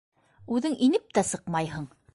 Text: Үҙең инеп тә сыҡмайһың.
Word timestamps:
Үҙең 0.55 0.79
инеп 0.87 1.15
тә 1.19 1.27
сыҡмайһың. 1.35 1.89